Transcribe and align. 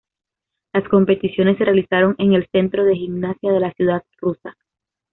Las 0.73 0.83
competiciones 0.89 1.59
se 1.59 1.63
realizaron 1.65 2.15
en 2.17 2.33
el 2.33 2.47
Centro 2.51 2.83
de 2.85 2.95
Gimnasia 2.95 3.51
de 3.53 3.59
la 3.59 3.71
ciudad 3.73 4.01
rusa. 4.17 4.57